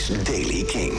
[0.00, 0.92] is Daily King.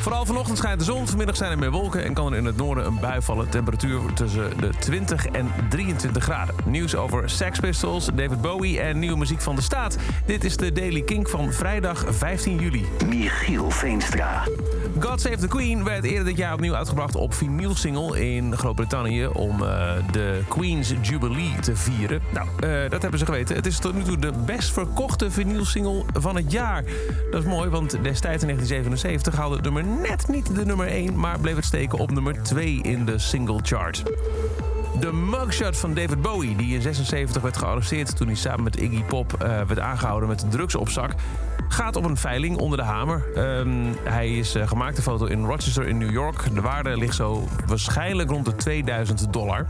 [0.00, 2.04] Vooral vanochtend schijnt de zon, vanmiddag zijn er meer wolken...
[2.04, 3.50] en kan er in het noorden een bui vallen.
[3.50, 6.54] Temperatuur tussen de 20 en 23 graden.
[6.64, 9.96] Nieuws over Sex Pistols, David Bowie en nieuwe muziek van de staat.
[10.26, 12.86] Dit is de Daily King van vrijdag 15 juli.
[13.06, 14.42] Michiel Veenstra.
[14.98, 19.26] God Save the Queen werd eerder dit jaar opnieuw uitgebracht op vinylsingle in Groot-Brittannië...
[19.26, 22.22] om eh, de Queen's Jubilee te vieren.
[22.32, 23.56] Nou, eh, dat hebben ze geweten.
[23.56, 26.84] Het is tot nu toe de best verkochte vinylsingle van het jaar.
[27.30, 31.18] Dat is mooi, want destijds in 1977 haalde het nummer net niet de nummer 1...
[31.18, 34.02] maar bleef het steken op nummer 2 in de single chart.
[34.98, 38.16] De mugshot van David Bowie, die in 76 werd gearresteerd...
[38.16, 41.14] toen hij samen met Iggy Pop eh, werd aangehouden met drugs op zak...
[41.68, 43.24] gaat op een veiling onder de hamer.
[43.34, 43.70] Ehm,
[44.04, 46.54] hij is uh, gemaakt, de foto in Rochester in New York.
[46.54, 49.66] De waarde ligt zo waarschijnlijk rond de 2000 dollar.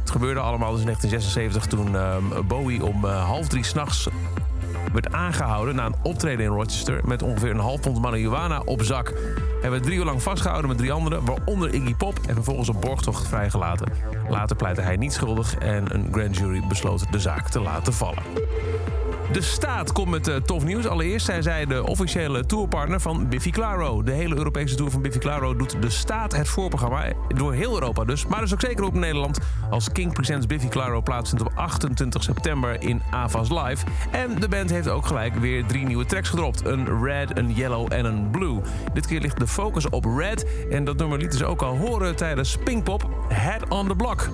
[0.00, 4.08] Het gebeurde allemaal dus in 1976 toen ehm, Bowie om uh, half drie s'nachts
[4.92, 7.00] werd aangehouden na een optreden in Rochester...
[7.04, 9.12] met ongeveer een half pond marihuana op zak.
[9.60, 12.18] Hij werd drie uur lang vastgehouden met drie anderen, waaronder Iggy Pop...
[12.26, 13.92] en vervolgens op borgtocht vrijgelaten.
[14.28, 18.22] Later pleitte hij niet schuldig en een grand jury besloot de zaak te laten vallen.
[19.32, 20.86] De staat komt met uh, tof nieuws.
[20.86, 24.02] Allereerst zijn zij de officiële tourpartner van Biffy Claro.
[24.02, 27.12] De hele Europese tour van Biffy Claro doet de staat het voorprogramma.
[27.28, 28.26] Door heel Europa dus.
[28.26, 29.38] Maar dus ook zeker op Nederland.
[29.70, 33.86] Als King Presents Biffy Claro plaatsvindt op 28 september in Avas Live.
[34.10, 36.64] En de band heeft ook gelijk weer drie nieuwe tracks gedropt.
[36.64, 38.60] Een red, een yellow en een blue.
[38.94, 40.46] Dit keer ligt de focus op red.
[40.70, 43.08] En dat nummer lieten ze ook al horen tijdens Pinkpop.
[43.28, 44.28] Head on the Block.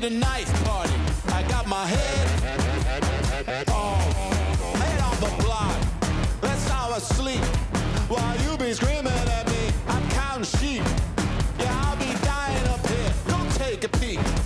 [0.00, 0.94] The night party.
[1.28, 4.00] I got my head on,
[4.80, 5.76] head on the block.
[6.40, 7.44] That's how I sleep.
[8.08, 10.82] While you be screaming at me, I'm counting sheep.
[11.58, 13.12] Yeah, I'll be dying up here.
[13.28, 14.39] Don't take a peek.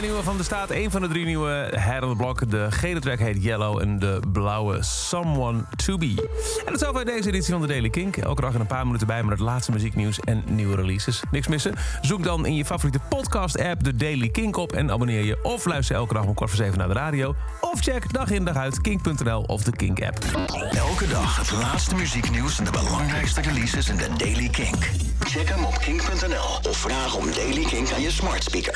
[0.00, 2.36] Nieuwe van de staat, een van de drie nieuwe Head on.
[2.48, 6.28] De gele track heet Yellow en de blauwe Someone to Be.
[6.58, 8.16] En dat is over deze editie van de Daily Kink.
[8.16, 11.22] Elke dag in een paar minuten bij met het laatste muzieknieuws en nieuwe releases.
[11.30, 11.74] Niks missen?
[12.00, 15.38] Zoek dan in je favoriete podcast-app de Daily Kink op en abonneer je.
[15.42, 17.34] Of luister elke dag om kwart voor zeven naar de radio.
[17.60, 20.18] Of check dag in dag uit kink.nl of de Kink-app.
[20.70, 24.90] Elke dag het laatste muzieknieuws en de belangrijkste releases in de Daily Kink.
[25.20, 28.72] Check hem op kink.nl of vraag om Daily Kink aan je smart speaker.